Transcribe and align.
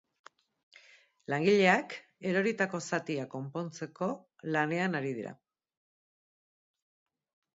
Langileak 1.31 1.91
eroritako 2.29 2.79
zatia 2.85 3.27
konpontzeko 3.35 4.09
lanean 4.57 5.01
ari 5.01 5.13
dira. 5.19 5.35